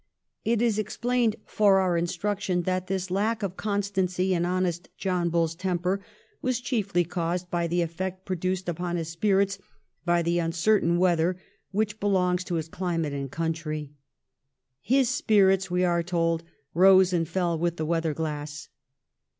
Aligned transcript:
It 0.43 0.63
is 0.63 0.79
explained 0.79 1.35
for 1.45 1.77
our 1.77 1.95
instruction 1.95 2.63
that 2.63 2.87
this 2.87 3.11
lack 3.11 3.43
of 3.43 3.55
constancy 3.55 4.33
in 4.33 4.45
honest 4.47 4.89
John 4.97 5.29
Bull's 5.29 5.53
temper 5.53 6.03
was 6.41 6.59
chiefly 6.59 7.03
caused 7.03 7.51
by 7.51 7.67
the 7.67 7.83
effect 7.83 8.25
produced 8.25 8.67
upon 8.67 8.95
his 8.95 9.09
spirits 9.09 9.59
by 10.03 10.23
the 10.23 10.39
uncertain 10.39 10.97
weather 10.97 11.37
which 11.69 11.99
be 11.99 12.07
longs 12.07 12.43
to 12.45 12.55
his 12.55 12.67
climate 12.67 13.13
and 13.13 13.29
country.' 13.29 13.91
His 14.81 15.07
spirits,' 15.07 15.69
we 15.69 15.85
are 15.85 16.01
told, 16.01 16.41
'rose 16.73 17.13
and 17.13 17.27
fell 17.29 17.55
with 17.59 17.77
the 17.77 17.85
weatherglass.' 17.85 18.69